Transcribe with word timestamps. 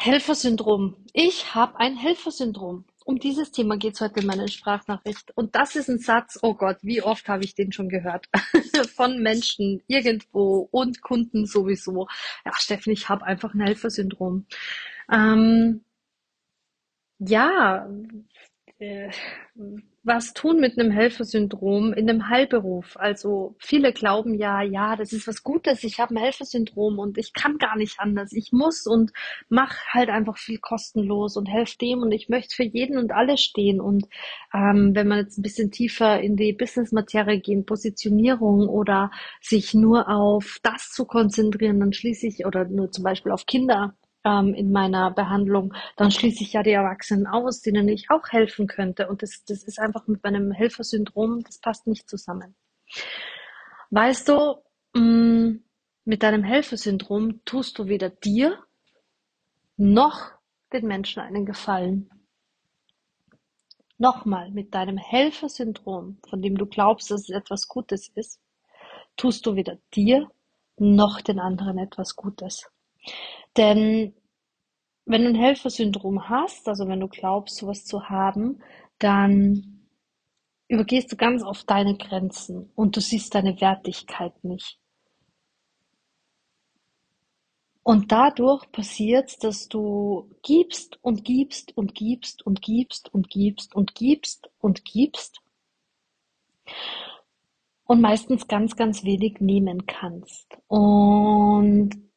Helfersyndrom. 0.00 0.94
Ich 1.12 1.56
habe 1.56 1.80
ein 1.80 1.96
Helfersyndrom. 1.96 2.84
Um 3.04 3.18
dieses 3.18 3.50
Thema 3.50 3.76
geht 3.76 3.94
es 3.94 4.00
heute 4.00 4.20
in 4.20 4.26
meiner 4.26 4.46
Sprachnachricht. 4.46 5.32
Und 5.36 5.56
das 5.56 5.74
ist 5.74 5.88
ein 5.88 5.98
Satz, 5.98 6.38
oh 6.40 6.54
Gott, 6.54 6.76
wie 6.82 7.02
oft 7.02 7.28
habe 7.28 7.42
ich 7.42 7.56
den 7.56 7.72
schon 7.72 7.88
gehört? 7.88 8.28
Von 8.94 9.20
Menschen 9.22 9.82
irgendwo 9.88 10.68
und 10.70 11.02
Kunden 11.02 11.46
sowieso. 11.46 12.06
Ja, 12.44 12.52
Steffen, 12.54 12.92
ich 12.92 13.08
habe 13.08 13.24
einfach 13.24 13.54
ein 13.54 13.60
Helfersyndrom. 13.60 14.46
Ähm, 15.10 15.84
ja, 17.18 17.88
äh, 18.78 19.10
was 20.04 20.32
tun 20.32 20.60
mit 20.60 20.78
einem 20.78 20.90
Helfersyndrom 20.90 21.92
in 21.92 22.08
einem 22.08 22.28
Heilberuf. 22.28 22.96
Also 22.96 23.56
viele 23.58 23.92
glauben 23.92 24.34
ja, 24.34 24.62
ja, 24.62 24.96
das 24.96 25.12
ist 25.12 25.26
was 25.26 25.42
Gutes, 25.42 25.84
ich 25.84 25.98
habe 25.98 26.14
ein 26.14 26.22
Helfersyndrom 26.22 26.98
und 26.98 27.18
ich 27.18 27.32
kann 27.32 27.58
gar 27.58 27.76
nicht 27.76 27.98
anders. 27.98 28.32
Ich 28.32 28.52
muss 28.52 28.86
und 28.86 29.12
mach 29.48 29.76
halt 29.92 30.08
einfach 30.08 30.38
viel 30.38 30.58
kostenlos 30.58 31.36
und 31.36 31.46
helfe 31.46 31.76
dem 31.78 32.00
und 32.00 32.12
ich 32.12 32.28
möchte 32.28 32.54
für 32.54 32.64
jeden 32.64 32.96
und 32.98 33.12
alle 33.12 33.36
stehen. 33.36 33.80
Und 33.80 34.06
ähm, 34.54 34.92
wenn 34.94 35.08
man 35.08 35.18
jetzt 35.18 35.38
ein 35.38 35.42
bisschen 35.42 35.70
tiefer 35.70 36.20
in 36.20 36.36
die 36.36 36.52
Business-Materie 36.52 37.40
gehen, 37.40 37.66
Positionierung 37.66 38.68
oder 38.68 39.10
sich 39.40 39.74
nur 39.74 40.08
auf 40.08 40.58
das 40.62 40.90
zu 40.92 41.04
konzentrieren, 41.04 41.80
dann 41.80 41.92
schließlich 41.92 42.46
oder 42.46 42.64
nur 42.64 42.90
zum 42.90 43.04
Beispiel 43.04 43.32
auf 43.32 43.44
Kinder 43.46 43.94
ähm, 44.28 44.54
in 44.54 44.70
meiner 44.72 45.10
Behandlung, 45.10 45.74
dann 45.96 46.10
schließe 46.10 46.42
ich 46.42 46.52
ja 46.52 46.62
die 46.62 46.72
Erwachsenen 46.72 47.26
aus, 47.26 47.60
denen 47.62 47.88
ich 47.88 48.10
auch 48.10 48.28
helfen 48.28 48.66
könnte. 48.66 49.08
Und 49.08 49.22
das, 49.22 49.44
das 49.44 49.62
ist 49.62 49.78
einfach 49.78 50.06
mit 50.06 50.22
meinem 50.22 50.52
Helfersyndrom, 50.52 51.42
das 51.44 51.58
passt 51.58 51.86
nicht 51.86 52.08
zusammen. 52.08 52.54
Weißt 53.90 54.28
du, 54.28 54.56
mm, 54.94 55.60
mit 56.04 56.22
deinem 56.22 56.44
Helfersyndrom 56.44 57.44
tust 57.44 57.78
du 57.78 57.86
weder 57.86 58.10
dir 58.10 58.58
noch 59.76 60.32
den 60.72 60.86
Menschen 60.86 61.22
einen 61.22 61.46
Gefallen. 61.46 62.10
Nochmal, 63.96 64.50
mit 64.50 64.74
deinem 64.74 64.98
Helfersyndrom, 64.98 66.18
von 66.28 66.42
dem 66.42 66.56
du 66.56 66.66
glaubst, 66.66 67.10
dass 67.10 67.22
es 67.22 67.30
etwas 67.30 67.66
Gutes 67.66 68.08
ist, 68.14 68.40
tust 69.16 69.46
du 69.46 69.56
weder 69.56 69.78
dir 69.94 70.30
noch 70.76 71.20
den 71.20 71.40
anderen 71.40 71.78
etwas 71.78 72.14
Gutes. 72.14 72.70
Denn 73.56 74.14
wenn 75.08 75.22
du 75.22 75.30
ein 75.30 75.34
Helfersyndrom 75.34 76.28
hast, 76.28 76.68
also 76.68 76.86
wenn 76.86 77.00
du 77.00 77.08
glaubst, 77.08 77.56
sowas 77.56 77.84
zu 77.84 78.10
haben, 78.10 78.62
dann 78.98 79.86
übergehst 80.68 81.10
du 81.10 81.16
ganz 81.16 81.42
oft 81.42 81.68
deine 81.68 81.96
Grenzen 81.96 82.70
und 82.74 82.94
du 82.94 83.00
siehst 83.00 83.34
deine 83.34 83.58
Wertigkeit 83.60 84.44
nicht. 84.44 84.78
Und 87.82 88.12
dadurch 88.12 88.70
passiert, 88.70 89.42
dass 89.42 89.68
du 89.68 90.30
gibst 90.42 90.98
und 91.02 91.24
gibst 91.24 91.74
und 91.74 91.94
gibst 91.94 92.44
und 92.44 92.60
gibst 92.60 93.14
und 93.14 93.30
gibst 93.30 93.74
und 93.74 93.94
gibst 93.94 94.50
und 94.58 94.84
gibst 94.84 95.40
und 97.84 98.02
meistens 98.02 98.46
ganz, 98.46 98.76
ganz 98.76 99.04
wenig 99.04 99.40
nehmen 99.40 99.86
kannst. 99.86 100.58
Und 100.66 102.07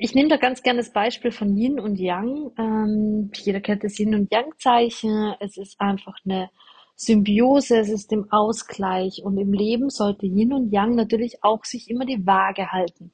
ich 0.00 0.14
nehme 0.14 0.30
da 0.30 0.38
ganz 0.38 0.62
gerne 0.62 0.78
das 0.78 0.92
Beispiel 0.92 1.30
von 1.30 1.54
Yin 1.56 1.78
und 1.78 1.96
Yang. 1.96 2.52
Ähm, 2.58 3.30
jeder 3.34 3.60
kennt 3.60 3.84
das 3.84 3.98
Yin 3.98 4.14
und 4.14 4.32
Yang-Zeichen. 4.32 5.34
Es 5.40 5.58
ist 5.58 5.78
einfach 5.78 6.14
eine 6.24 6.50
Symbiose, 6.96 7.78
es 7.78 7.90
ist 7.90 8.10
im 8.10 8.26
Ausgleich. 8.32 9.22
Und 9.22 9.36
im 9.36 9.52
Leben 9.52 9.90
sollte 9.90 10.24
Yin 10.24 10.54
und 10.54 10.72
Yang 10.72 10.94
natürlich 10.94 11.44
auch 11.44 11.64
sich 11.66 11.90
immer 11.90 12.06
die 12.06 12.26
Waage 12.26 12.72
halten. 12.72 13.12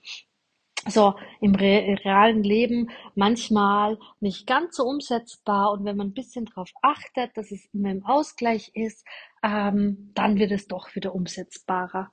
So 0.89 1.15
im 1.41 1.57
re 1.57 1.97
realen 2.05 2.45
Leben 2.45 2.91
manchmal 3.17 3.99
nicht 4.21 4.47
ganz 4.47 4.77
so 4.77 4.85
umsetzbar. 4.85 5.73
Und 5.73 5.85
wenn 5.85 5.97
man 5.97 6.09
ein 6.09 6.15
bisschen 6.15 6.45
darauf 6.45 6.71
achtet, 6.83 7.37
dass 7.37 7.51
es 7.51 7.67
immer 7.73 7.91
im 7.91 8.07
Ausgleich 8.07 8.71
ist, 8.75 9.05
ähm, 9.43 10.13
dann 10.15 10.39
wird 10.39 10.53
es 10.53 10.69
doch 10.69 10.95
wieder 10.95 11.17
umsetzbarer. 11.17 12.13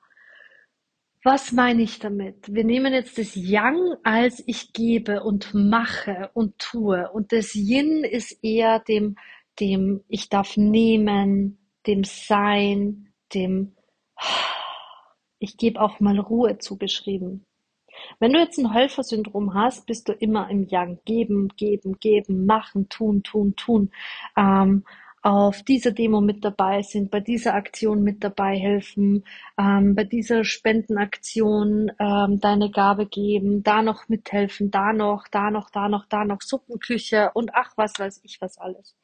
Was 1.25 1.53
meine 1.53 1.83
ich 1.83 1.99
damit? 1.99 2.53
Wir 2.53 2.65
nehmen 2.65 2.91
jetzt 2.93 3.17
das 3.17 3.33
Yang 3.35 3.95
als 4.03 4.43
ich 4.45 4.73
gebe 4.73 5.23
und 5.23 5.53
mache 5.53 6.29
und 6.33 6.59
tue 6.59 7.09
und 7.11 7.31
das 7.31 7.55
Yin 7.55 8.03
ist 8.03 8.43
eher 8.43 8.79
dem, 8.79 9.15
dem 9.61 10.03
ich 10.09 10.27
darf 10.27 10.57
nehmen, 10.57 11.59
dem 11.87 12.03
Sein, 12.03 13.13
dem 13.33 13.77
ich 15.39 15.55
gebe 15.55 15.79
auch 15.79 16.01
mal 16.01 16.19
Ruhe 16.19 16.57
zugeschrieben. 16.57 17.45
Wenn 18.19 18.33
du 18.33 18.39
jetzt 18.39 18.57
ein 18.57 18.73
Helfersyndrom 18.73 19.53
hast, 19.53 19.85
bist 19.85 20.09
du 20.09 20.13
immer 20.13 20.49
im 20.49 20.67
Yang. 20.67 20.99
Geben, 21.05 21.47
geben, 21.55 21.99
geben, 21.99 22.45
machen, 22.45 22.89
tun, 22.89 23.23
tun, 23.23 23.55
tun. 23.55 23.91
Ähm, 24.35 24.83
auf 25.23 25.63
dieser 25.63 25.91
Demo 25.91 26.19
mit 26.19 26.43
dabei 26.43 26.81
sind, 26.81 27.09
bei 27.09 27.21
dieser 27.21 27.53
Aktion 27.53 28.03
mit 28.03 28.21
dabei 28.25 28.57
helfen, 28.57 29.25
ähm, 29.57 29.95
bei 29.95 30.03
dieser 30.03 30.43
Spendenaktion 30.43 31.93
ähm, 31.97 32.41
deine 32.41 32.69
Gabe 32.69 33.05
geben, 33.05 33.63
da 33.63 33.81
noch 33.81 34.09
mithelfen, 34.09 34.69
da 34.69 34.91
noch, 34.91 35.29
da 35.29 35.49
noch, 35.49 35.69
da 35.69 35.87
noch, 35.87 36.05
da 36.07 36.25
noch 36.25 36.41
Suppenküche 36.41 37.31
und 37.33 37.51
ach, 37.55 37.71
was 37.77 37.93
weiß 37.97 38.19
ich 38.23 38.41
was 38.41 38.57
alles. 38.57 38.97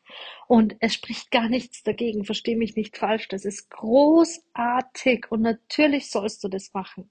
Und 0.47 0.75
es 0.81 0.93
spricht 0.93 1.31
gar 1.31 1.47
nichts 1.47 1.83
dagegen, 1.83 2.25
versteh 2.25 2.57
mich 2.57 2.75
nicht 2.75 2.97
falsch, 2.97 3.29
das 3.29 3.45
ist 3.45 3.69
großartig 3.69 5.27
und 5.29 5.41
natürlich 5.41 6.11
sollst 6.11 6.43
du 6.43 6.49
das 6.49 6.73
machen. 6.73 7.09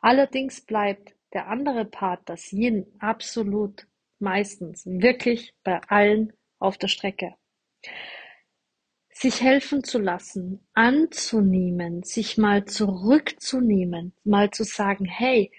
Allerdings 0.00 0.64
bleibt 0.64 1.14
der 1.34 1.48
andere 1.48 1.84
Part, 1.84 2.22
das 2.30 2.50
Yin, 2.50 2.86
absolut 2.98 3.86
meistens 4.18 4.86
wirklich 4.86 5.54
bei 5.64 5.82
allen 5.88 6.32
auf 6.58 6.78
der 6.78 6.88
Strecke. 6.88 7.34
Sich 9.10 9.40
helfen 9.40 9.84
zu 9.84 9.98
lassen, 9.98 10.66
anzunehmen, 10.74 12.02
sich 12.02 12.38
mal 12.38 12.64
zurückzunehmen, 12.64 14.14
mal 14.24 14.50
zu 14.50 14.64
sagen, 14.64 15.04
hey, 15.04 15.52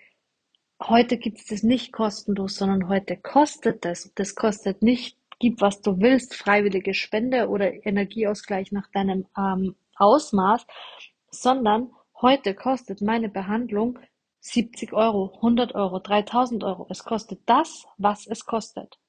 heute 0.81 1.17
gibt's 1.17 1.45
das 1.45 1.63
nicht 1.63 1.94
kostenlos, 1.94 2.56
sondern 2.56 2.89
heute 2.89 3.17
kostet 3.17 3.85
es. 3.85 4.11
Das 4.16 4.35
kostet 4.35 4.81
nicht, 4.81 5.17
gib 5.39 5.61
was 5.61 5.81
du 5.81 6.00
willst, 6.00 6.35
freiwillige 6.35 6.94
Spende 6.94 7.47
oder 7.50 7.85
Energieausgleich 7.85 8.72
nach 8.72 8.90
deinem 8.91 9.28
ähm, 9.38 9.75
Ausmaß, 9.95 10.66
sondern 11.29 11.91
heute 12.22 12.55
kostet 12.55 13.01
meine 13.01 13.29
Behandlung 13.29 14.00
70 14.41 14.91
Euro, 14.94 15.31
100 15.35 15.73
Euro, 15.75 16.00
3000 16.00 16.63
Euro. 16.63 16.88
Es 16.90 17.03
kostet 17.05 17.41
das, 17.45 17.85
was 17.97 18.28
es 18.28 18.45
kostet. 18.45 19.00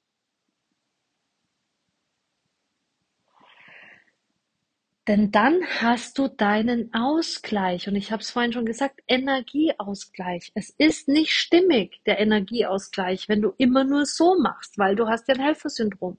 Denn 5.07 5.31
dann 5.31 5.61
hast 5.81 6.17
du 6.17 6.27
deinen 6.27 6.91
Ausgleich. 6.93 7.87
Und 7.87 7.95
ich 7.95 8.11
habe 8.11 8.23
es 8.23 8.31
vorhin 8.31 8.53
schon 8.53 8.65
gesagt, 8.65 9.01
Energieausgleich. 9.07 10.51
Es 10.55 10.71
ist 10.71 11.07
nicht 11.07 11.31
stimmig, 11.31 12.01
der 12.05 12.19
Energieausgleich, 12.19 13.29
wenn 13.29 13.41
du 13.41 13.53
immer 13.57 13.83
nur 13.83 14.05
so 14.05 14.39
machst, 14.39 14.79
weil 14.79 14.95
du 14.95 15.07
hast 15.07 15.27
ja 15.27 15.35
ein 15.35 15.41
Helfersyndrom. 15.41 16.17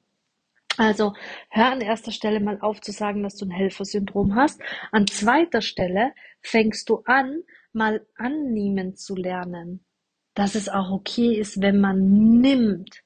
Also 0.76 1.14
hör 1.50 1.72
an 1.72 1.80
erster 1.80 2.12
Stelle 2.12 2.38
mal 2.38 2.60
auf 2.60 2.80
zu 2.80 2.92
sagen, 2.92 3.22
dass 3.22 3.36
du 3.36 3.46
ein 3.46 3.50
Helfersyndrom 3.50 4.34
hast. 4.36 4.60
An 4.92 5.06
zweiter 5.06 5.62
Stelle 5.62 6.12
fängst 6.42 6.88
du 6.88 7.02
an, 7.06 7.42
mal 7.72 8.06
annehmen 8.16 8.94
zu 8.94 9.16
lernen, 9.16 9.84
dass 10.34 10.54
es 10.54 10.68
auch 10.68 10.90
okay 10.90 11.34
ist, 11.34 11.60
wenn 11.60 11.80
man 11.80 12.40
nimmt 12.40 13.02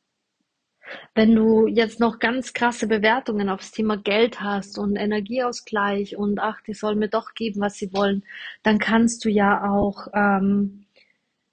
wenn 1.14 1.34
du 1.34 1.66
jetzt 1.66 2.00
noch 2.00 2.18
ganz 2.18 2.52
krasse 2.52 2.86
Bewertungen 2.86 3.48
aufs 3.48 3.72
Thema 3.72 3.96
Geld 3.96 4.40
hast 4.40 4.78
und 4.78 4.96
Energieausgleich 4.96 6.16
und 6.16 6.38
ach, 6.40 6.60
die 6.62 6.74
sollen 6.74 6.98
mir 6.98 7.08
doch 7.08 7.34
geben, 7.34 7.60
was 7.60 7.76
sie 7.76 7.92
wollen, 7.92 8.24
dann 8.62 8.78
kannst 8.78 9.24
du 9.24 9.28
ja 9.30 9.70
auch, 9.70 10.08
ähm, 10.14 10.86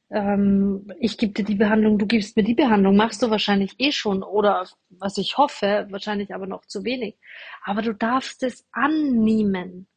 ähm, 0.10 0.92
ich 1.00 1.18
gebe 1.18 1.34
dir 1.34 1.44
die 1.44 1.56
Behandlung, 1.56 1.98
du 1.98 2.06
gibst 2.08 2.38
mir 2.38 2.44
die 2.44 2.54
Behandlung, 2.56 2.96
machst 2.96 3.22
du 3.22 3.30
wahrscheinlich 3.30 3.76
eh 3.80 3.92
schon 3.92 4.24
oder 4.24 4.68
was 4.90 5.18
ich 5.18 5.38
hoffe, 5.38 5.88
wahrscheinlich 5.90 6.34
aber 6.34 6.48
noch 6.48 6.66
zu 6.66 6.84
wenig. 6.84 7.18
Aber 7.64 7.82
du 7.82 7.94
darfst 7.94 8.44
es 8.44 8.66
annehmen. 8.72 9.88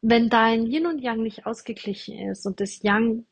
Wenn 0.00 0.28
dein 0.28 0.66
Yin 0.66 0.86
und 0.86 1.00
Yang 1.00 1.22
nicht 1.22 1.46
ausgeglichen 1.46 2.30
ist 2.30 2.46
und 2.46 2.60
das 2.60 2.82
Yang 2.82 3.26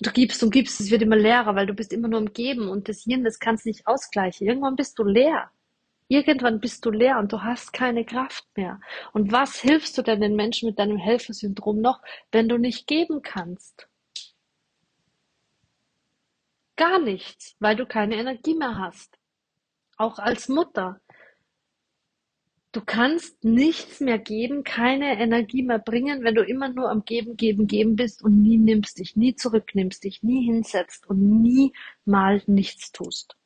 du 0.00 0.10
gibst 0.10 0.42
und 0.42 0.50
gibst, 0.50 0.80
es 0.80 0.90
wird 0.90 1.02
immer 1.02 1.16
leerer, 1.16 1.54
weil 1.54 1.66
du 1.66 1.74
bist 1.74 1.92
immer 1.92 2.08
nur 2.08 2.20
im 2.20 2.32
Geben 2.32 2.68
und 2.68 2.88
das 2.88 3.06
Yin, 3.06 3.24
das 3.24 3.38
kannst 3.38 3.66
nicht 3.66 3.86
ausgleichen. 3.86 4.46
Irgendwann 4.46 4.76
bist 4.76 4.98
du 4.98 5.04
leer. 5.04 5.50
Irgendwann 6.08 6.60
bist 6.60 6.84
du 6.84 6.90
leer 6.90 7.18
und 7.18 7.32
du 7.32 7.42
hast 7.42 7.72
keine 7.72 8.04
Kraft 8.04 8.46
mehr. 8.54 8.80
Und 9.12 9.32
was 9.32 9.56
hilfst 9.60 9.96
du 9.96 10.02
denn 10.02 10.20
den 10.20 10.36
Menschen 10.36 10.68
mit 10.68 10.78
deinem 10.78 10.98
Helfersyndrom 10.98 11.80
noch, 11.80 12.02
wenn 12.30 12.48
du 12.48 12.58
nicht 12.58 12.86
geben 12.86 13.22
kannst? 13.22 13.88
Gar 16.76 16.98
nichts, 16.98 17.56
weil 17.60 17.76
du 17.76 17.86
keine 17.86 18.16
Energie 18.16 18.54
mehr 18.54 18.78
hast. 18.78 19.18
Auch 19.96 20.18
als 20.18 20.48
Mutter. 20.48 21.00
Du 22.72 22.80
kannst 22.80 23.44
nichts 23.44 24.00
mehr 24.00 24.18
geben, 24.18 24.64
keine 24.64 25.18
Energie 25.20 25.62
mehr 25.62 25.78
bringen, 25.78 26.24
wenn 26.24 26.34
du 26.34 26.42
immer 26.42 26.70
nur 26.70 26.90
am 26.90 27.04
Geben, 27.04 27.36
Geben, 27.36 27.66
Geben 27.66 27.96
bist 27.96 28.22
und 28.22 28.40
nie 28.42 28.56
nimmst 28.56 28.98
dich, 28.98 29.14
nie 29.14 29.34
zurücknimmst 29.34 30.04
dich, 30.04 30.22
nie 30.22 30.46
hinsetzt 30.46 31.06
und 31.06 31.42
nie 31.42 31.74
mal 32.06 32.42
nichts 32.46 32.90
tust. 32.90 33.36